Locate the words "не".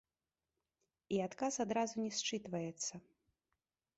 2.05-2.09